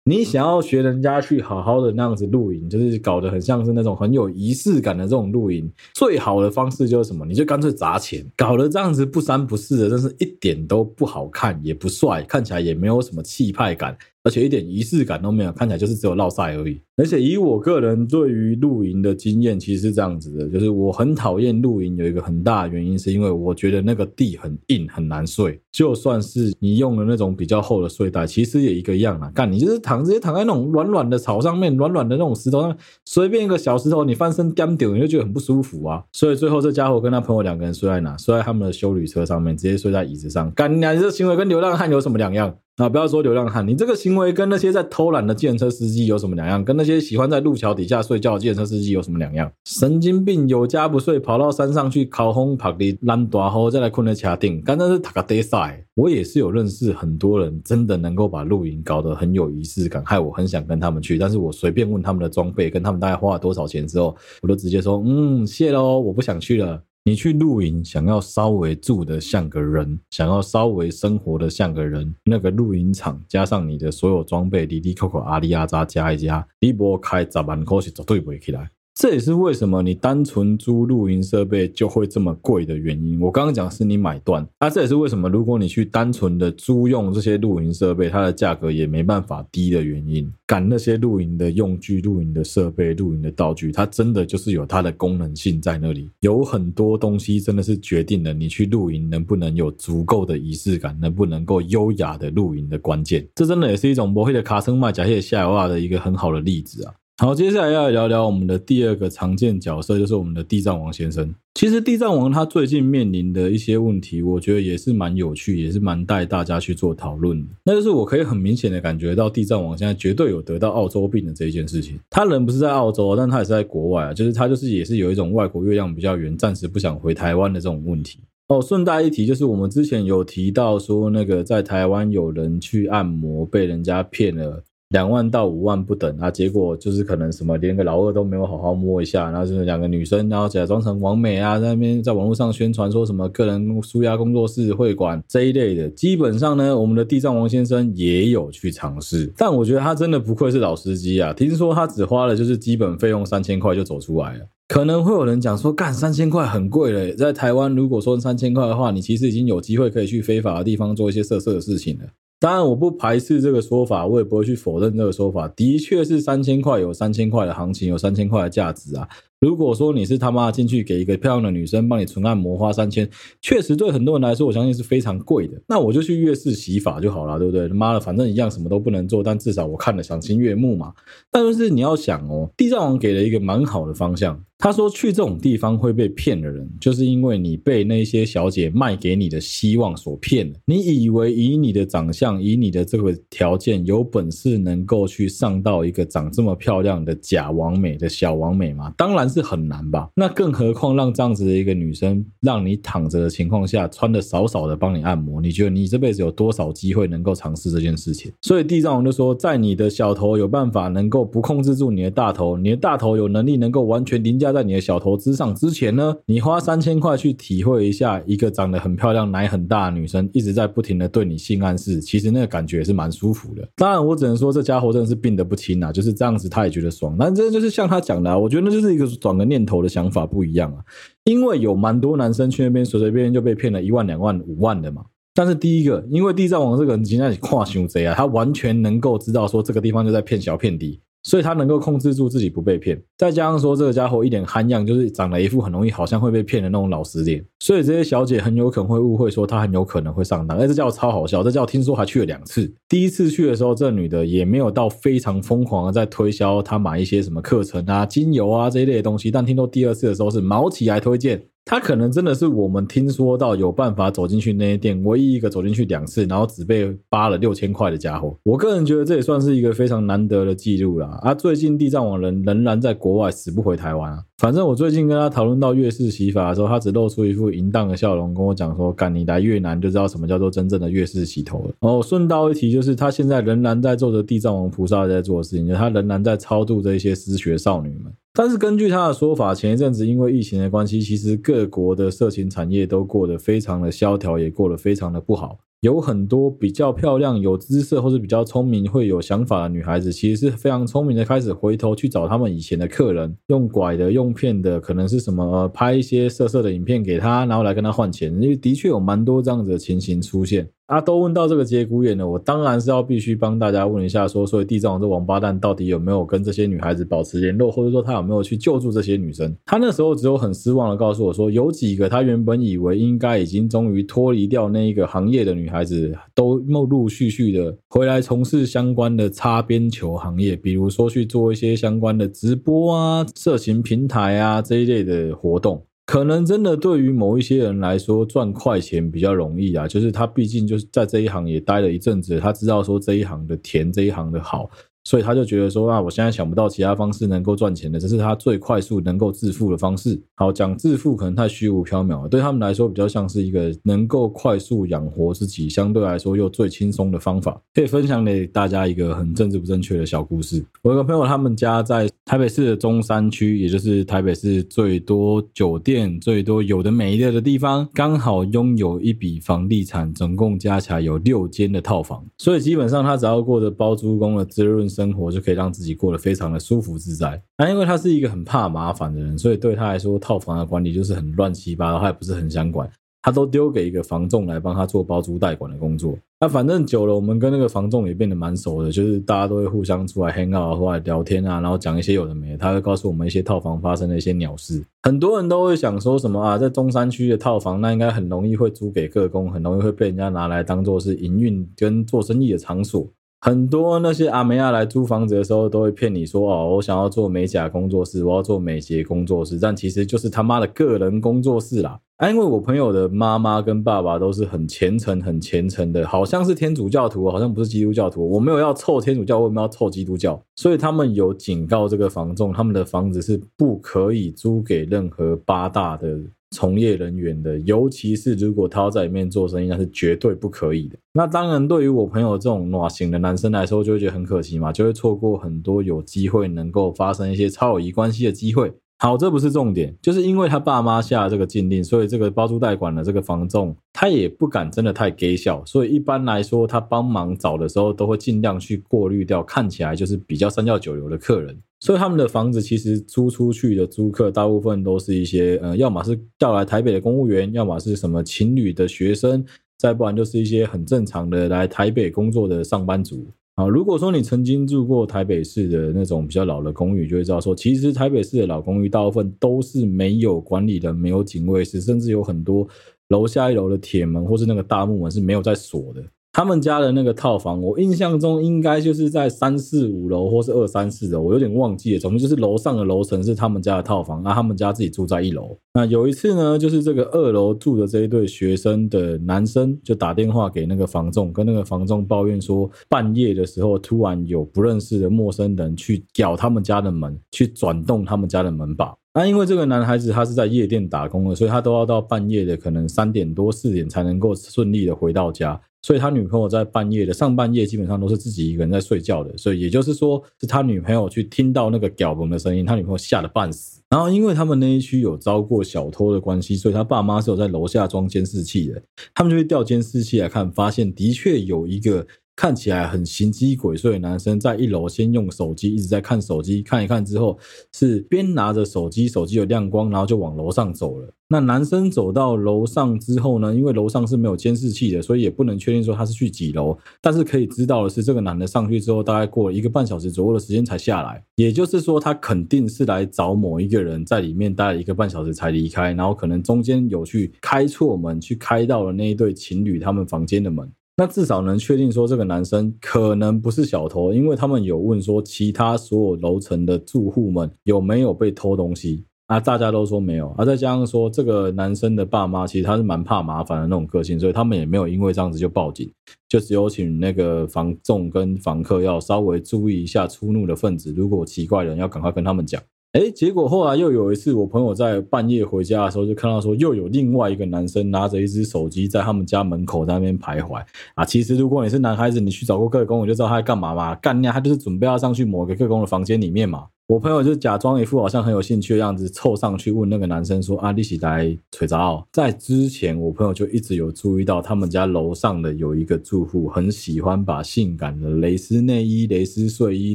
[0.08, 7.26] 你想要学人家去好好的那样子露营，就是搞得很像是那种很有仪式感的这种露营，最好的方式就是什么？
[7.26, 13.94] 你就干脆砸钱，搞得这样子不三不四的，真是一点都不好看，也不帅，看起来也没有什么气派感。
[14.24, 16.80] 而且一点仪式感都没有，看起来就是只有落晒而已。
[16.96, 25.60] 而且以我个人对于露营的经验，其实是这样子的，就是我很讨厌露营，有一个很大的原因是因为我觉得那个地很硬，很难睡。
[25.70, 29.30] 就算是你用了那种比较厚的睡袋，其实也一个样啊。
[29.32, 36.02] 干，你就是躺直接躺在那种软软的草上面，软软的那种石头上，随便一个小石头你翻身颠丢，你就觉得很不舒服啊。
[36.12, 38.16] 所以最后这家伙跟他朋友两个人睡在哪？
[38.18, 40.50] 睡在他们的休旅车上面，直接睡在椅子上。
[40.52, 42.56] 干，你这行为跟流浪汉有什么两样？
[42.78, 46.64] 啊，不要说流浪汉，你这个行为跟那些在偷懒的计程车司机有什么两样？
[46.64, 49.50] 跟那些喜欢在路桥底下睡觉的计程车司机有什么两样？
[49.64, 55.84] 神经病，有家不睡，跑到山上去烤烘ผั地烂大后再来困在车顶，刚才是塔个地赛。
[55.96, 61.18] 我也是有认识很多人，真的能够把露营搞得很有仪式感，害我很想跟他们去。
[61.18, 66.80] 但是我随便问他们的装备，跟他们大概花了多少钱之后，我都直接说，嗯，谢喽，我不想去了。
[67.04, 78.70] 你去露营，想要稍微住的像个人，想要稍微生活的像个人，那个露营场加上你的所有装备，里里扣扣阿里阿扎加一加，你不开十万块是绝对不会起来。
[79.00, 83.20] 这也是为什么你单纯租露营设备就会这么贵的原因。
[83.20, 90.28] 我刚刚讲是你买断，那这也是为什么如果你去单纯的租用这些露营设备，它的价格也没办法低的原因。
[90.44, 96.10] 赶那些露营的用具、露营的设备、露营的道具，它真的就是有它的功能性在那里。
[96.18, 103.24] 有很多东西真的是决定了你去露营能不能有足够的仪式感，能不能够优雅的露营的关键。
[103.36, 106.92] 这真的也是一种摩黑的卡森麦假谢夏娃的一个很好的例子啊。
[107.20, 111.34] 好，接下来要聊聊我们的第二个常见角色，就是我们的地藏王先生。
[111.52, 117.48] 其实地藏王他最近面临的一些问题，我觉得也是蛮有趣，也是蛮带大家去做讨论的。
[117.64, 121.98] 那就是我可以很明显的感觉到，地藏王现在绝对有得到澳洲病的这一件事情。
[122.08, 128.20] 他人不是在澳洲，但他也是在国外啊，就是他就是也是有一种外国月亮比较圆，暂时不想回台湾的这种问题。
[128.46, 134.62] 哦，顺带一提，就是我们之前有提到说，那个在台湾有人去按摩被人家骗了。
[134.90, 145.90] 两万到五万不等啊，结果就是可能什么连个老二都没有好好摸一下，然后就是两个女生，然后假装成王美啊，在那边在网络上宣传说什么个人舒压工作室会馆这一类的。
[145.90, 151.34] 基本上呢，我们的地藏王先生也有去尝试，但我觉得他真的不愧是老司机啊！
[151.34, 154.46] 听说他只花了就是基本费用三千块就走出来了。
[154.68, 162.04] 可能会有人讲说，干三千块很贵了，在台湾如果说三千块的话，你其实已经有机会可以去非法的地方做一些色色的事情了。
[162.40, 165.48] 当然，我不排斥这个说法，我也不会去否认这个说法。
[165.48, 169.08] 的确是三千块有三千块的行情，有三千块的价值啊。
[169.40, 173.08] 如果说你是他妈进去给一个漂亮的女生帮你纯按摩花三千，
[173.40, 175.54] 确实对很多人来说，我相信是非常贵的。
[175.68, 177.68] 那我就去月式洗发就好了，对不对？
[177.68, 180.92] 妈的，反正一样什么都不能做，但至少我看了赏心悦目嘛。
[181.30, 184.42] 但是你要想哦，地藏王给了一个蛮好的方向。
[184.60, 190.58] 他说去这种地方会被骗的人，就是因为你被那些小姐卖给你的希望所骗了。
[190.64, 198.92] 你以为以你的长相，以你的这个条件，有本事能够去上到一个长这么漂亮的假网美的小网美吗？
[198.96, 199.27] 当然。
[199.28, 200.08] 是很难吧？
[200.14, 208.32] 那更何况让这样子的一个女生，让你躺着的情况下，穿的少少的帮你按摩，你觉得你这辈子有多少机会能够尝试这件事情？
[208.40, 223.68] 所以地藏王就说，在你的小头有办法能够不控制住你的大头，你的大头有能力能够完全凌驾在你的小头之上之前呢，你花三千块去体会一下一个长得很漂亮、奶很大的女生一直在不停的对你性暗示，其实那个感觉也是蛮舒服的。
[223.76, 227.16] 当然，我只能说这家伙真的是病得不轻啊，就是这样子他也觉得爽。
[227.18, 229.08] 但这就是像他讲的啊，我觉得那就是一个。
[229.20, 230.84] 转个念头的想法不一样啊，
[231.24, 235.04] 因为有蛮多男生去那边随随便便就被骗了一万、两万、五万的嘛。
[235.34, 241.00] 但是第一个，因为地藏王这个人现在跨胸贼啊，他完全能够知道说这个地方就在骗小骗低。
[241.22, 243.00] 所以他能够控制住自己不被骗。
[243.16, 250.56] 再加上说这个家伙一脸憨样，就是长了一副很容易好像会被骗的那种老实脸，所以这些小姐很有可能会误会说他很有可能会上当。
[250.58, 252.72] 哎，这叫超好笑，这叫听说还去了两次。
[252.88, 261.42] 第一次去的时候，这女的也没有到非常疯狂的在推销他买一些什么课程啊、精油啊这一类的东西，但听说第二次的时候是毛起来推荐。
[261.70, 268.34] 他可能真的是我们听说到有办法走进去那些店唯一一个走进去两次，然后只被扒了六千块的家伙。
[268.42, 271.18] 我个人觉得这也算是一个非常难得的记录啦。
[271.20, 274.24] 啊，最近地藏王人仍然在国外死不回台湾啊。
[274.38, 288.10] 反正我最近跟他讨论到越式洗发的时候，他只露出一副淫荡的笑容，跟我讲说：“干你来越南就知道什么叫做真正的越式洗头了。”哦，顺道一提，就是他现在仍然在做着地藏王菩萨在做的事情，就是他仍然在超度这些失学少女们。
[288.40, 295.58] 但是根据他的说法，前一阵子因为疫情的关系，其实各国的色情产业都过得非常的萧条，也过得非常的不好。
[295.80, 308.32] 有很多比较漂亮、有姿色或是比较聪明、会有想法的女孩子，其实是非常聪明的，开始回头去找他们以前的客人，用拐的、用骗的，可能是什么、拍一些色色的影片给他，然后来跟他换钱。
[308.40, 310.70] 因为的确有蛮多这样子的情形出现。
[310.88, 319.54] 啊，都问到这个节骨眼了，我当然是要必须帮大家问一下说，所以地藏王这王八蛋到底有没有跟这些女孩子保持联络，或者说他有没有去救助这些女生？
[319.66, 335.84] 他那时候只有很失望的告诉我说，有几个他原本以为应该已经终于脱离掉那一个行业的女孩子，都陆陆续续的回来从事相关的擦边球行业，比如说去做一些相关的直播啊、色情平台啊这一类的活动。
[336.08, 344.70] 可能真的对于某一些人来说，赚快钱比较容易啊，就是他毕竟就是在这一行也待了一阵子，他知道说这一行的甜，这一行的好。
[345.08, 350.20] 所以他就觉得说啊，我现在想不到其他方式能够赚钱的，这是他最快速能够致富的方式。
[350.34, 357.58] 好，讲致富可能太虚无缥缈了，对他们来说比较像是一个能够快速养活自己，相对来说又最轻松的方法。
[357.74, 360.62] 可以分享给大家一个很政治不正确的小故事。
[360.82, 372.22] 我有个朋友，他们家在台北市的中山区，也就是台北市最多酒店、最多有的没的的地方，刚好拥有一笔房地产，总共加起来有六间的套房。
[372.36, 377.40] 所以基本上他只要过着包租公的滋润生活就可以让自己过得非常的舒服自在。
[377.56, 382.90] 那因为他是一个很怕麻烦的人，所以对他来说，套房的管理就是很乱七八糟，他也不是很想管，
[383.22, 386.18] 他都丢给一个房仲来帮他做包租代管的工作。
[386.40, 392.58] 那反正久了，我们跟那个房仲也变得蛮熟的，就是大家都会互相出来 hang out，出来聊天啊，然后讲一些有的没的。
[392.58, 394.80] 他会告诉我们一些套房发生的一些鸟事。
[395.02, 403.04] 很多人都会想说什么啊，在中山区的套房，那应该很容易会租给各工，很容易会被人家拿来当做是营运跟做生意的场所。
[403.40, 412.00] 很多那些阿梅亚来租房子的时候，都会骗你说哦，我想要做美甲工作室，我要做美睫工作室，但其实就是他妈的个人工作室啦。
[412.16, 418.28] 啊，因为我朋友的妈妈跟爸爸都是很虔诚、很虔诚的，好像是天主教徒，好像不是基督教徒。
[418.28, 426.18] 我没有要凑天主教，我没有要凑基督教，所以他们有警告这个房仲，他们的房子是不可以租给任何八大的。
[426.50, 430.96] 从业人员的，尤其是如果他要在里面做生意，那是绝对不可以的。
[431.12, 438.72] 那当然，对于我朋友这种暖型的男生来说，就会觉得很可惜嘛，就会错过很多有机会能够发生一些超友谊关系的机会。
[439.00, 451.58] 好，这不是重点，就是因为他爸妈下了这个禁令，所以这个包租代管的这个房仲，他也不敢真的太给笑，所以一般来说，他帮忙找的时候，都会尽量去过滤掉看起来就是比较三教九流的客人。
[451.80, 459.44] 所以他们的房子其实租出去的租客，大部分都是一些呃，要么是调来台北的公务员，要么是什么情侣的学生，
[459.78, 463.26] 再不然就是一些很正常的来台北工作的上班族。
[463.56, 472.64] 啊，如果说你曾经住过台北市的那种比较老的公寓，就会知道说，其实台北市的老公寓大部分都是没有管理的，没有警卫室，甚至有很多
[473.08, 476.02] 楼下一楼的铁门或是那个大木门是没有在锁的。
[476.30, 481.98] 他们家的那个套房，我印象中应该就是在三四五楼或是二三四楼，我有点忘记了。
[481.98, 485.58] 总之就是楼上的楼层是他们家的套房，那他们家自己住在一楼。
[485.74, 498.94] 那有一次呢，就是这个二楼住的这一对学生的男生就打电话给那个房仲，跟那个房仲抱怨说，半夜的时候突然有不认识的陌生人去咬他们家的门，去转动他们家的门把。
[499.18, 505.60] 那因为这个男孩子他是在夜店打工的，所以他都要到半夜的可能三点多四点才能够顺利的回到家。
[505.82, 513.80] 所以他女朋友在半夜的上半夜基本上都是自己一个人在睡觉的，所以也就是说是他女朋友去听到那个屌 bomb 的声音，他女朋友吓得半死。
[513.90, 518.80] 然后因为他们那一区有遭过小偷的关系，所以他爸妈是有在楼下装监视器的，
[519.12, 522.06] 他们就会调监视器来看，发现的确有一个
[522.38, 527.36] 看起来很形迹鬼祟的男生，在一楼先用手机一直在看手机，看一看之后
[527.74, 531.12] 是边拿着手机，手机有亮光，然后就往楼上走了。
[531.30, 536.78] 那男生走到楼上之后呢，因为楼上是没有监视器的，所以也不能确定说他是去几楼。
[537.02, 541.20] 但是可以知道的是，这个男的上去之后，大概过了一个半小时左右的时间才下来。
[541.34, 550.70] 也就是说，他肯定是来找某一个人，在里面待了一个半小时才离开，然后可能中间有去开错门，去开到了那一对情侣他们房间的门。
[550.98, 559.04] 那至少能确定说，这个男生可能不是小偷，因为他们有问说，其他所有楼层的住户们有没有被偷东西。
[559.28, 565.88] 啊，大家都说没有，啊，再加上说这个男生的爸妈其实他是蛮怕麻烦的那种个性，所以他们也没有因为这样子就报警，
[566.28, 572.60] 就只有请那个房仲跟房客要稍微注意一下出入的分子，如果奇怪的人要赶快跟他们讲。
[572.92, 580.64] 哎，结果后来又有一次，我朋友在半夜回家的时候，就看到说又有另外一个男生拿着一只手机在他们家门口在那边徘徊。
[580.94, 586.64] 啊，其实如果你是男孩子，你去找过个工，我就知道他在干嘛嘛，干呀，他就是准备要上去某个个工的房间里面嘛。
[586.86, 599.94] 我朋友就假装一副好像很有兴趣的样子，凑上去问那个男生说：“啊，你是来吹杂？”在之前，我朋友就一直有注意到，他们家楼上的有一个住户很喜欢把性感的蕾丝内衣、蕾丝睡衣、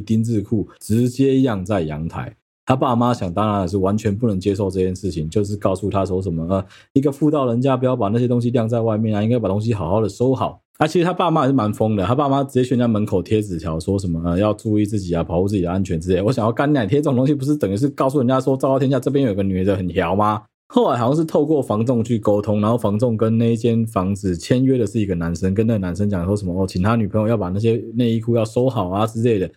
[0.00, 2.36] 丁字裤直接晾在阳台。
[2.66, 12.04] 他爸妈想当然的是完全不能接受这件事情，就是告诉他说什么：“呃，一个妇道人家不要把那些东西晾在外面啊，应该把东西好好的收好。”啊，其实他爸妈也是蛮疯的。
[12.04, 16.20] 他爸妈直接去人家门口贴纸条，说什么呃要注意自己啊，保护自己的安全之类。
[16.20, 20.42] 我想要干奶贴这种东西，不是等于是告诉人家说，昭告天下这边有个女的很调吗？
[20.66, 29.48] 后来好像是透过房仲去沟通，然后房仲跟那一间房子签约的是一个男生，跟那个男生讲说什么哦，请他女朋友要把那些内衣裤要收好啊之类的。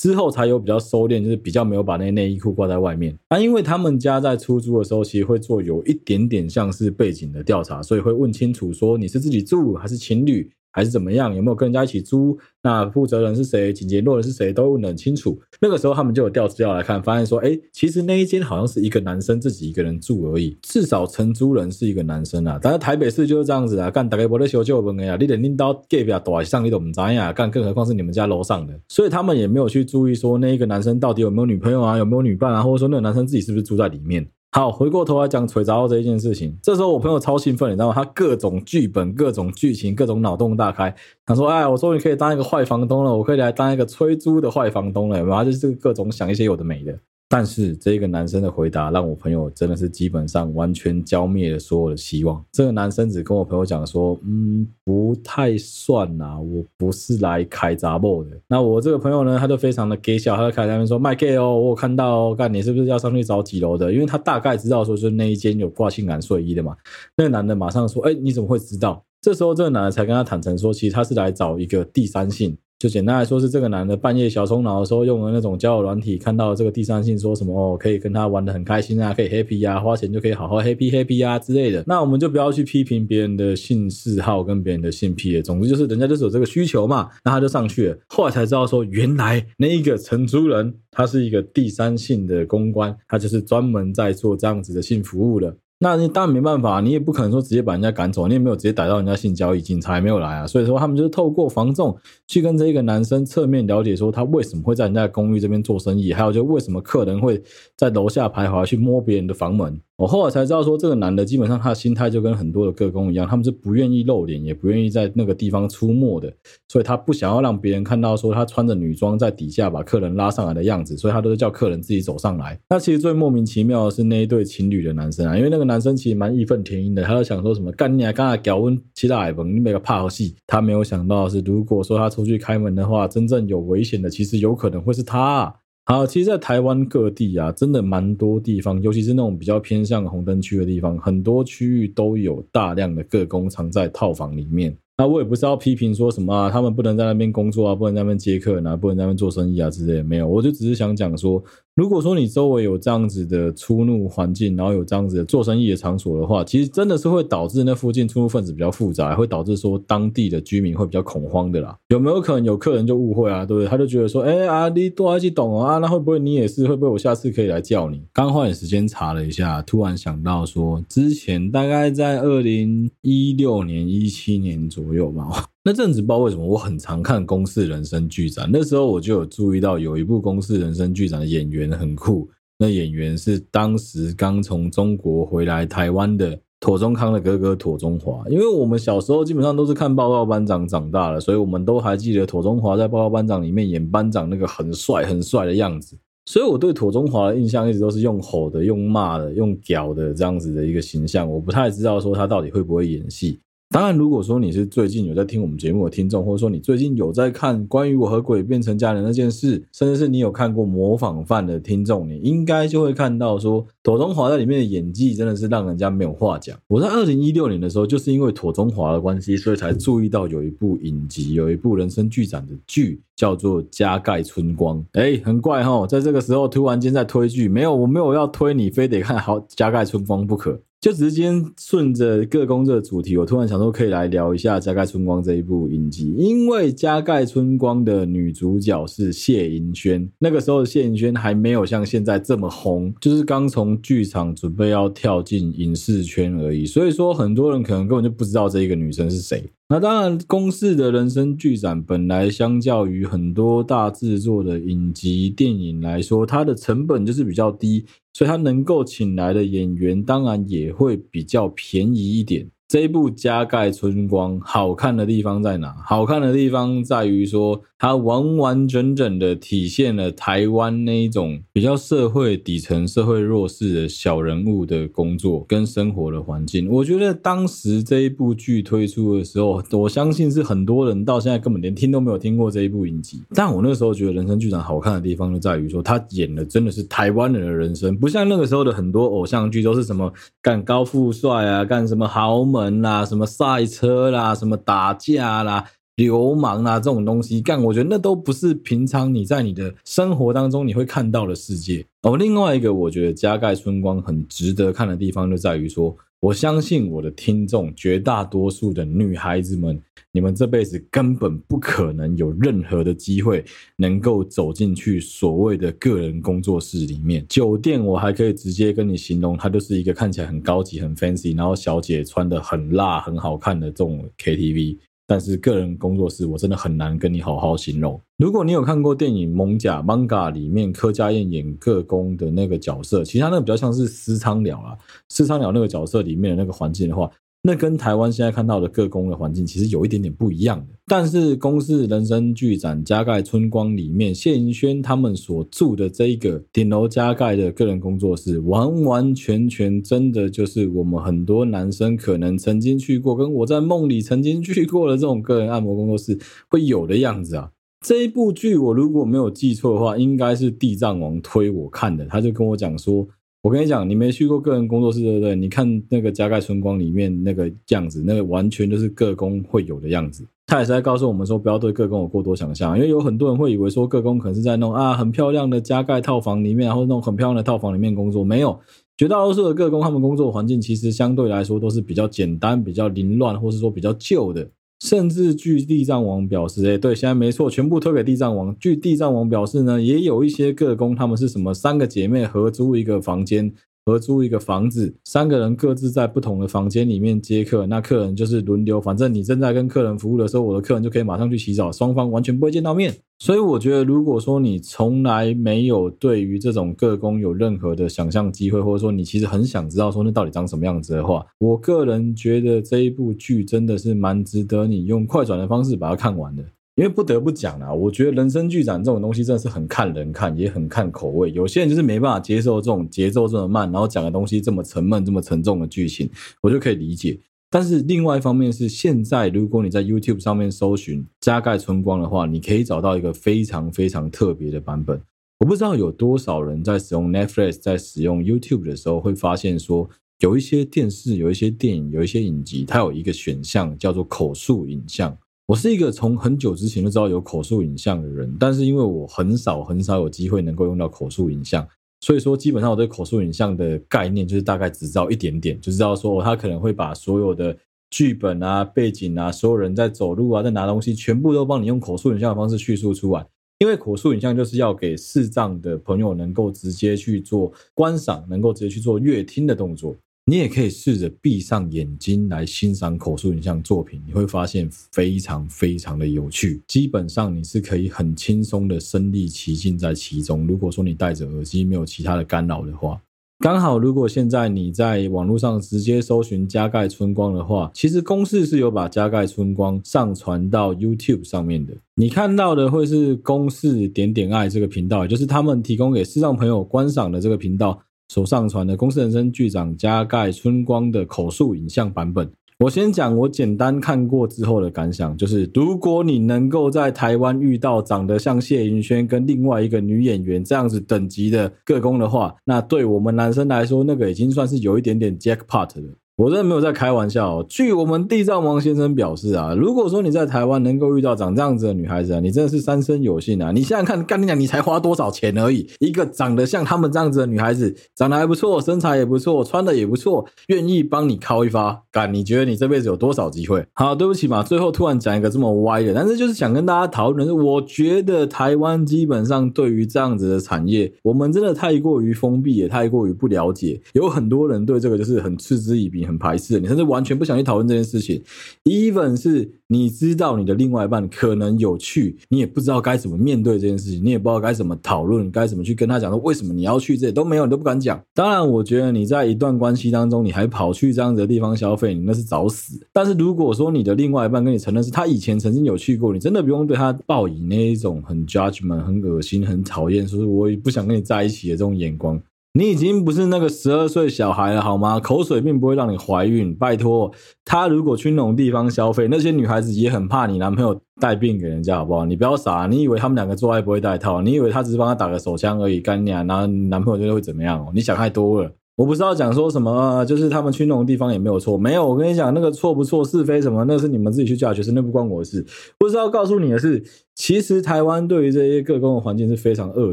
[0.00, 3.14] 之后才有比较收敛，就是比较没有把那内衣裤挂在外面。
[3.28, 10.50] 那，因为他们家在出租的时候，其实会做有一点点像是背景的调查，所以会问清楚说你是自己住还是情侣。
[10.72, 11.34] 还是怎么样？
[11.34, 12.38] 有没有跟人家一起租？
[12.62, 13.72] 那负责人是谁？
[13.72, 14.52] 紧接落人是谁？
[14.52, 15.38] 都问得很清楚。
[15.60, 20.56] 那个时候他们就有调资料来看，发现说，哎，其实那一间好像是一个男生自己一个人住而已。
[20.62, 22.58] 至少承租人是一个男生啊。
[22.60, 28.78] 但是台北市就是这样子啊，干大概不得修就问呀，你得拎到隔壁大上你都不知呀，干更何况是你们家楼上的。
[28.88, 34.26] 所以他们也没有去注意说那一个男生到底有没有女朋友啊，有没有女伴啊，或者说那个男生自己是不是住在里面。
[34.52, 36.58] 好，回过头来讲锤砸到这一件事情。
[36.60, 37.94] 这时候我朋友超兴奋，你知道吗？
[37.94, 40.92] 他各种剧本、各种剧情、各种脑洞大开。
[41.24, 45.44] 他说：“哎，我终于可以当一个坏房东了，我可以来当一个催租的坏房东了。”然后？
[45.44, 46.98] 就是各种想一些有的没的。
[47.32, 52.44] 但是这个男生的回答让我朋友真的是基本上完全浇灭了所有的希望。
[52.50, 63.92] 这个男生只跟我朋友讲说：“嗯，不太算呐，我不是来开杂货的。”那我这个朋友呢，他就非常的搞笑，他就开在那边说：“卖 gay 哦，我有看到哦，干你是不是要上去找几楼的？
[63.92, 66.76] 因为他大概知道说是那一间有挂性感睡衣的嘛。”
[67.16, 81.84] 那个男的马上说：“哎，你怎么会知道？”这时候这个男的才跟他坦诚说：“其实他是来找一个第三性。”就简单来说，是这个男的半夜小冲脑的时候用的那种交友软体，看到这个第三性说什么哦，可以跟他玩的很开心啊，可以 happy 啊，花钱就可以好好 happy happy 啊之类的。
[81.86, 85.42] 那我们就不要去批评别人的性嗜好跟别人的性癖了。
[85.42, 87.98] 总之就是人家就是有这个需求嘛，那他就上去了。
[88.08, 95.54] 后来才知道说，原来那一个承租人他是一个第三性的公关，他就是专门在做这样子的性服务的。
[95.82, 100.46] 那你但没办法，你也不可能说直接把人家赶走，你也没有直接逮到人家性交易，警察也没有来啊。
[100.46, 107.42] 所以说他们就是透过防重去跟这一个男生侧面了解，说他为什么会在人家公寓这边做生意，还有就为什么客人会
[107.78, 109.80] 在楼下徘徊去摸别人的房门。
[110.00, 116.32] 我后来才知道，说这个男的基本上他的心态就跟很多的个工一样，他们是不愿意露脸，也不愿意在那个地方出没的，
[116.68, 122.58] 所以他不想要让别人看到说他穿着女装在底下把客人拉上来的样子，所以他都是叫客人自己走上来。
[122.70, 130.34] 那其实最莫名其妙的是那一对情侣的男生啊，因为那个男生其实蛮义愤填膺的，他就想说什么干你啊，刚才搞温其他矮朋，你没个怕戏。
[130.46, 135.54] 他没有想到是，如果说他出去开门的话，真正有危险的其实有可能会是他。
[135.90, 144.72] 好，其实，在台湾各地啊，真的蛮多地方，尤其是那种比较偏向红灯区的地方，很多区域都有大量的各工厂在套房里面。
[144.98, 150.28] 那我也不是要批评说什么啊，他们不能在那边工作啊，不能在那边接客人啊，不能在那边做生意啊之类的，没有。
[150.28, 151.42] 我就只是想讲说，
[151.80, 161.74] 如果说你周围有这样子的出入环境，然后有这样子的做生意的场所的话，其实真的是会导致那附近出入分子比较复杂，会导致说当地的居民会比较恐慌的啦。
[161.88, 163.46] 有没有可能有客人就误会啊？
[163.46, 163.66] 对不对？
[163.66, 166.68] 他就觉得说，哎啊，你多爱去懂啊，那会不会你也是？
[166.68, 168.02] 会不会我下次可以来叫你？
[168.12, 175.46] 刚花点时间查了一下，突然想到说，之前大概在二零一六年、一七年左右吧。
[175.62, 182.26] 那阵子不知道为什么我很常看《公视人生剧展》，那时候我就有注意到有一部《公视人生剧展》的演员很酷，
[182.58, 195.94] 那演员是当时刚从中国回来台湾的妥中康的哥哥妥中华，因为我们小时候基本上都是看《报告班长》长大的，所以我们都还记得妥中华在《报告班长》里面演班长那个很帅很帅的样子。
[196.24, 203.38] 所以我对妥中华的印象一直都是用吼的、用骂的、用屌的这样子的一个形象，我不太知道说他到底会不会演戏。
[203.72, 216.58] 当然，如果说你是最近有在听我们节目的听众，或者说你最近有在看关于我和鬼变成家人那件事，甚至是你有看过模仿犯的听众，你应该就会看到说，庹宗华在里面的演技真的是让人家没有话讲。
[216.66, 224.78] 我在二零一六年的时候，就是因为庹宗华的关系，所以才注意到有一部影集，有一部人生剧展的剧叫做《加盖春光》。
[224.94, 230.60] 哎，很怪哈，在这个时候突然间在推剧，没有，我没有要推你，非得看好《加盖春光》不可。
[230.80, 249.44] 就只是今天顺着各工作的主题，我突然想说可以来聊一下《加盖春光》这一部影集，因为《加盖春光》的女主角是谢盈萱，那个时候的谢盈萱还没有像现在这么红，就是刚从剧场准备要跳进影视圈而已，所以说很多人可能根本就不知道这一个女生是谁。
[249.72, 262.50] 那当然，公式的人生剧展本来相较于很多大制作的影集电影来说，它的成本就是比较低，所以它能够请来的演员当然也会比较便宜一点。
[262.66, 265.72] 这一部《加盖春光》好看的地方在哪？
[265.86, 276.68] 好看的地方在于说，它完完整整的体现了台湾那一种比较社会底层、社会弱势的小人物的工作跟生活的环境。
[276.68, 283.20] 我觉得当时这一部剧推出的时候，我相信是很多人到现在根本连听都没有听过这一部影集。
[283.34, 292.50] 但我那时候觉得人生剧场好看的地方就在于说，他演的真的是台湾人的人生，不像那个时候的很多偶像剧都是什么干高富帅啊，干什么豪门。
[292.50, 295.64] 门啦，什么赛车啦，什么打架啦，
[296.00, 301.84] 流氓啊，这种东西干，我觉得那都不是平常你在你的生活当中你会看到的世界。
[302.02, 309.78] 哦，另外一个我觉得《加盖春光》很值得看的地方就在于说，我相信我的听众绝大多数的女孩子们，
[310.10, 313.44] 你们这辈子根本不可能有任何的机会
[313.76, 317.22] 能够走进去所谓的个人工作室里面。
[317.28, 324.78] 酒店我还可以直接跟你形容，它就是一个看起来很高级、很 fancy，然后小姐穿得很辣、很好看的这种 KTV。
[325.10, 328.00] 但是个人工作室，我真的很难跟你好好形容。
[328.16, 337.10] 如果你有看过电影《蒙甲》（Manga） 里面柯佳燕演各工的那个角色，其实他那个比较像是私娼鸟啊，私娼鸟那个角色里面的那个环境的话。
[337.42, 356.18] 那跟台湾现在看到的各工的环境其实有一点点不一样的，但是公视人生剧展加盖春光里面，谢盈萱他们所住的这一个顶楼加盖的个人工作室，完完全全真的就是我们很多男生可能曾经去过，跟我在梦里曾经去过的这种个人按摩工作室
[356.50, 357.50] 会有的样子啊。
[357.80, 363.08] 这一部剧我如果没有记错的话，应该是地藏王推我看的，他就跟我讲说。
[363.42, 365.34] 我跟你讲，你没去过个人工作室，对不对？
[365.34, 370.26] 你看那个《加盖春光》里面那个样子，那个完全就是个工会有的样子。
[370.46, 378.22] 他也是在告诉我们说，不要对个工有过多想象，因为有很多人会以为说个工可能是在那种啊很漂亮的加盖套房里面，然后那种很漂亮的套房里面工作。
[378.22, 378.58] 没有，
[378.98, 384.46] 绝大多数的个工他们工作环境其实相对来说都是比较简单、比较凌乱，或是说比较旧的。
[384.80, 388.56] 甚至据地藏王表示，哎，对，现在没错，全部推给地藏王。
[388.58, 393.52] 据地藏王表示呢，也有一些各宫，他们是什么三个姐妹合租一个房间，
[393.86, 402.94] 合租一个房子，三个人各自在不同的房间里面接客，那客人就是轮流，反正你正在跟客人服务的时候，我的客人就可以马上去洗澡，双方完全不会见到面。
[403.18, 416.42] 所以我觉得，如果说你从来没有对于这种个工有任何的想象机会，或者说你其实很想知道说那到底长什么样子的话，我个人觉得这一部剧真的是蛮值得你用快转的方式把它看完的。
[416.80, 421.30] 因为不得不讲啊，我觉得人生剧展这种东西真的是很看人看，也很看口味。
[421.32, 426.08] 有些人就是没办法接受这种节奏这么慢，然后讲的东西这么沉闷、这么沉重的剧情，
[426.40, 427.20] 我就可以理解。
[427.50, 434.98] 但是另外一方面是，现在如果你在 YouTube 上面搜寻《加盖春光》的话，你可以找到一个非常非常特别的版本。
[435.40, 439.86] 我不知道有多少人在使用 Netflix、在使用 YouTube 的时候，会发现说，
[440.20, 445.14] 有一些电视、有一些电影、有一些影集，它有一个选项叫做口述影像。
[445.50, 451.66] 我是一个从很久之前就知道有口述影像的人，但是因为我很少很少有机会能够用到口述影像。
[452.02, 457.56] 所以说，基本上我对口述影像的概念就是大概只知道一点点，就知道说他可能会把所有的
[457.90, 463.26] 剧本啊、背景啊、所有人在走路啊、在拿东西，全部都帮你用口述影像的方式叙述出来。
[463.58, 469.96] 因为口述影像就是要给视障的朋友能够直接去做观赏，能够直接去做阅听的动作。
[470.30, 476.62] 你也可以试着闭上眼睛来欣赏口述影像作品，你会发现非常非常的有趣。
[476.68, 480.46] 基本上你是可以很轻松的身临其境在其中。
[480.46, 483.02] 如果说你戴着耳机没有其他的干扰的话，
[483.40, 491.74] 刚好，如果现在你在网络上直接搜寻加盖春光的话，其实公式是有把加盖春光上传到 YouTube 上面的。
[491.96, 502.28] 你看到的会是公式点点爱这个频道，也就是他们提供给视障朋友观赏的这个频道所上传的公司人生剧长加盖春光的口述影像版本。
[502.58, 515.94] 我先讲我简单看过之后的感想，就是如果你能够在台湾遇到长得像谢云轩跟另外一个女演员这样子等级的个工的话，那对我们男生来说，那个已经算是有一点点 jackpot 了。
[516.20, 517.46] 我真的没有在开玩笑哦。
[517.48, 523.52] 据我们地藏王先生表示啊，如果说你在台湾能够遇到长这样子的女孩子啊，你真的是三生有幸啊！
[523.52, 525.66] 你现在看，干你讲，你才花多少钱而已？
[525.78, 533.64] 一个长得像他们这样子的女孩子，长得还不错，身材也不错，穿的也不错，愿意帮你靠一发，干你觉得你这辈子有多少机会？
[533.72, 546.09] 好，对不起嘛，最后突然讲一个这么歪的，但是就是想跟大家讨论是，我觉得台湾基本上对于这样子的产业，我们真的太过于封闭，也太过于不了解，有很多人对这个就是很嗤之以鼻。
[546.10, 548.22] 很排斥，你甚至完全不想去讨论这件事情。
[548.64, 558.00] Even 是你知道你的另外一半可能有趣，你也不知道该怎么面对这件事情，你也不知道该怎么讨论，该怎么去跟他讲说为什么你要去，这都没有，你都不敢讲。
[558.14, 562.80] 当然，我觉得你在一段关系当中，你还跑去这样子的地方消费，你那是找死。
[562.92, 572.20] 但是如果说你的另外一半跟你承认是他以前曾经有去过，你真的不用对他抱以那一种很 judgment、很恶心、很讨厌，说是我也不想跟你在一起的这种眼光。
[572.52, 574.98] 你已经不是那个十二岁小孩了，好吗？
[574.98, 576.52] 口水并不会让你怀孕。
[576.52, 577.12] 拜托，
[577.44, 582.04] 他如果去那种地方消费，那些女孩子也很怕你男朋友带病给人家，好不好？
[582.04, 584.20] 你不要傻，你以为他们两个做爱不会带套？
[584.20, 586.24] 你以为他只是帮他打个手枪而已，干你啊！
[586.24, 587.64] 然后男朋友觉得会怎么样？
[587.72, 588.50] 你想太多了。
[588.76, 591.86] 我不知道讲说什么，就是他们去那种地方也没有错，没有。
[591.86, 595.46] 我跟你讲，那个错不错是非什么，那是你们自己去教学生，那不关我的事。
[595.78, 596.82] 不知道告诉你的是，
[597.14, 599.92] 其实台湾对于这些各工的环境是非常恶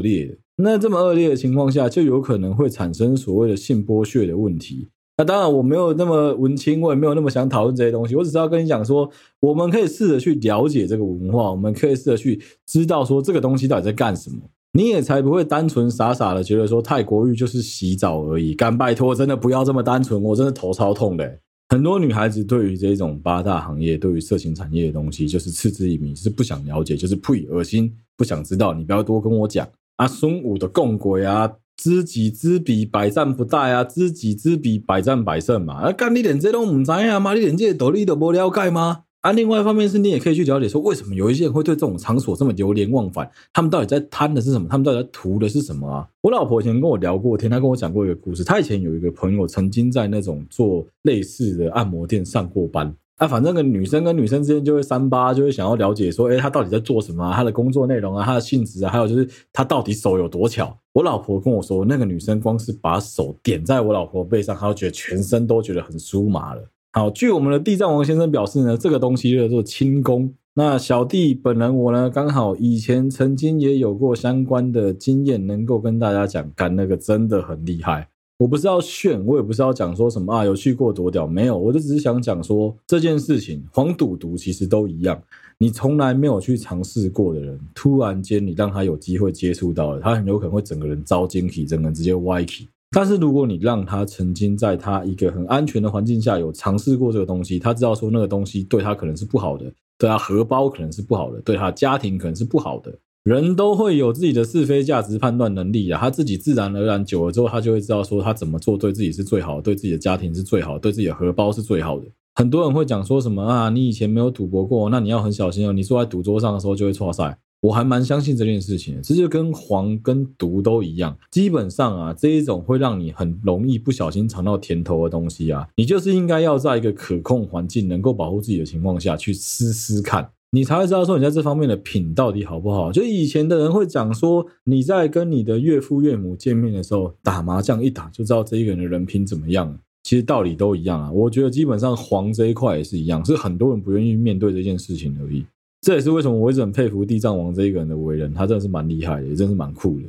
[0.00, 0.34] 劣的。
[0.60, 4.88] 那这么恶劣的情况下，就有可能会产生所谓的性剥削的问题。
[5.16, 8.14] 那当然，我没有那么文青，我也没有那么想讨论这些东西。
[8.14, 9.08] 我只是要跟你讲说，
[9.40, 14.36] 我们可以试着去了解这个文化，我们可以试着去知道说这个东西到底在干什么。
[14.72, 18.54] 你也才不会单纯傻傻的觉得说泰国浴就是洗澡而已。
[18.54, 21.38] 干拜托，真的不要这么单纯，我真的头超痛的。
[21.68, 28.72] 很多女孩子对于这种八大行业、对于色情产业的东西，就是嗤之以鼻，就是不想了解，就是呸，恶心，不想知道。
[28.72, 29.68] 你不要多跟我讲。
[29.98, 35.74] 啊，孙武的共轨啊，知己知彼，百战不殆啊，知己知彼，百战百胜嘛。
[35.74, 37.34] 啊，干你连这都不知道吗？
[37.34, 39.00] 你连这些道理都不了解吗？
[39.22, 43.28] 啊，另外一方面是你也可以去了解说，为什么有一些人会对这种场所这么流连忘返？
[43.52, 44.68] 他们到底在贪的是什么？
[44.70, 46.08] 他们到底在图的是什么啊？
[46.20, 48.44] 我老婆以前跟我聊过天，她跟我讲过一个故事。
[48.44, 52.94] 她以前有一个朋友曾经在那种做类似的按摩店上过班。
[53.18, 57.34] 啊，反正个女生跟女生之间就会三八，就会想要了解说，诶，她到底在做什么啊？
[57.34, 60.78] 她的工作内容啊，她的性质啊，还有就是她到底手有多巧。
[60.92, 66.62] 我老婆跟我说，那个女生光是把手点在我老婆背上，她就觉得全身都觉得很酥麻了。
[66.92, 70.32] 好，据我们的地藏王先生表示呢，这个东西叫做轻功。
[70.54, 78.08] 那小弟本人我呢，刚好以前曾经也有过相关的经验，能够跟大家讲，干那个真的很厉害。
[78.38, 85.20] 我不是要炫，我也不是要讲说什么啊，有去过多屌，没有，我就只是想讲说这件事情，黄赌毒其实都一样。
[85.58, 92.68] 你从来没有去尝试过的人，突然间你让他有机会接触到了，他很有可能会整个人遭惊体，整个人直接歪起。
[92.92, 99.64] 但是如果你让他曾经在他一个很安全的环境下有尝试过这个东西，他知道说那个东西对他可能是不好的，
[99.98, 102.96] 对他荷包可能是不好的，对他家庭可能是不好的。
[103.28, 112.06] 人都会有自己的是非价值判断能力啊，他自己自然而然久了之后，他就会知道说他怎么做对自己是最好，对自己的家庭是最好，对自己的荷包是最好的。
[112.36, 117.36] 很多人会讲说什么啊，你以前没有赌博过，那你要很小心哦，你坐在赌桌上的时候就会错赛。
[117.60, 130.30] 我还蛮相信这件事情，这就跟黄跟毒都一样，基本上啊，这一种会让你很容易不小心尝到甜头的东西啊，你就是应该要在一个可控环境、能够保护自己的情况下去试试看。
[130.50, 132.90] 你才会知道说你在这方面的品到底好不好。
[132.90, 139.78] 就以前的人会讲说，你在跟你的岳父岳母见面的时候，打麻将一打就知道这一个人的人品怎么样。
[140.04, 141.10] 其实道理都一样啊。
[141.12, 145.44] 我觉得基本上黄这一块也是一样，是很多人不愿意面对这件事情而已。
[145.82, 150.06] 这也是为什么我一直很佩服地藏王这一个人的为人，他真的是蛮厉害的，也真是蛮酷的。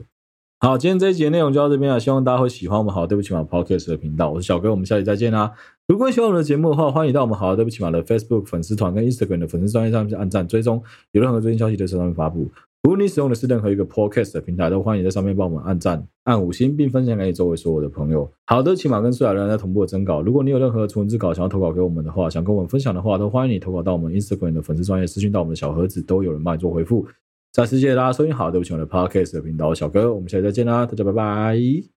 [0.61, 4.29] 好，今天这一集的内容就到这边了，希望大家会喜欢我们好对不起马 Podcast 的频道。
[4.29, 5.53] 我是小哥，我们下期再见啦。
[5.87, 10.83] 如果喜欢我们的节目的话，欢迎到我们好对不起马的 Facebook 粉丝团跟 Instagram 的粉丝专页上面去按赞追踪，
[11.13, 12.39] 有任何最新消息都在上面发布。
[12.83, 18.29] 如果你使用的是任何一个 Podcast 的平台，都欢迎在上面帮我们按赞、按五星，并分享给你周围所有的朋友。
[18.45, 20.21] 好的，起码跟苏亚人在同步的征稿。
[20.21, 27.07] 如果你有任何的文字稿想要投稿给我们的话，想跟我们分享的话，都欢迎你投稿到我们 Instagram 的粉丝专页私讯到我们的小盒子，都有人帮你做回复。
[27.51, 31.98] 再次谢谢大家收听好对不起我的 Podcast 的频道，小哥，我们下期再见啦，大家拜拜。